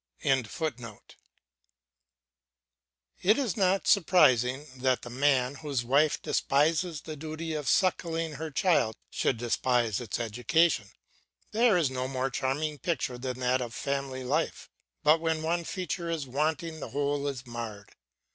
[0.23, 0.47] ]It
[3.37, 8.95] is not surprising that the man whose wife despises the duty of suckling her child
[9.11, 10.89] should despise its education.
[11.51, 14.71] There is no more charming picture than that of family life;
[15.03, 17.93] but when one feature is wanting the whole is marred.